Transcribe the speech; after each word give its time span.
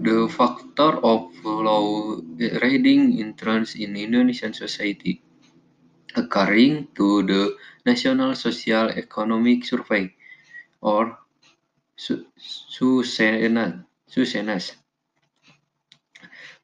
The 0.00 0.32
factor 0.32 0.96
of 1.04 1.28
low 1.44 2.24
reading 2.62 3.18
interest 3.18 3.76
in 3.76 3.96
Indonesian 3.96 4.54
society, 4.54 5.20
according 6.16 6.88
to 6.96 7.22
the 7.22 7.54
National 7.84 8.34
Social 8.34 8.88
Economic 8.88 9.66
Survey, 9.66 10.14
or 10.80 11.18
SUSENA, 11.98 13.84
SUSENAS, 14.08 14.72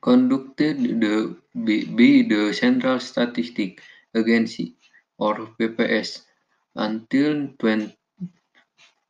conducted 0.01 0.79
the, 1.03 1.37
by 1.53 2.25
the 2.33 2.55
Central 2.55 2.99
Statistic 3.01 3.83
Agency, 4.17 4.77
or 5.19 5.35
BPS, 5.61 6.23
until 6.75 7.49
20, 7.59 7.95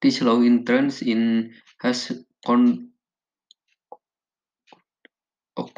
This 0.00 0.22
low 0.22 0.42
interest 0.42 1.02
in 1.02 1.52
has 1.80 2.24
con 2.46 2.93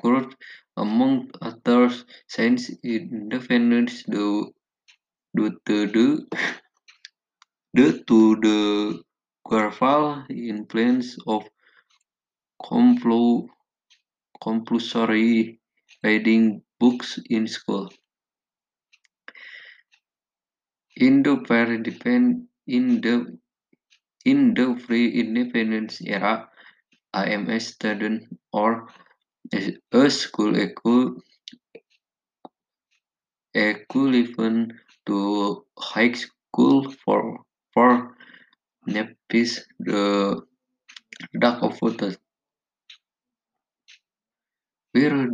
occurred 0.06 0.34
among 0.76 1.30
other 1.40 1.90
since 2.28 2.70
independence 2.84 4.02
due, 4.04 4.52
to 5.36 5.50
the 5.66 6.26
due 7.74 8.04
to 8.04 8.36
the 8.36 9.02
gradual 9.44 10.24
influence 10.30 11.16
of 11.26 11.44
complu 12.62 13.46
compulsory 14.42 15.58
reading 16.02 16.62
books 16.78 17.18
in 17.30 17.46
school. 17.46 17.90
In 20.96 21.22
the 21.22 21.36
in 22.66 23.00
the 23.00 23.38
in 24.24 24.54
the 24.54 24.82
pre-independence 24.86 26.00
era, 26.00 26.48
I 27.12 27.26
student 27.58 28.24
or 28.52 28.88
A 29.52 30.10
school 30.10 30.56
equal 30.58 31.16
equivalent 33.54 34.72
to 35.06 35.64
high 35.78 36.12
school 36.12 36.90
for 37.04 37.44
for 37.74 38.16
Nepis 38.88 39.60
the 39.78 40.42
dark 41.40 41.62
of 41.62 41.78
photos. 41.78 42.18
Where 44.92 45.30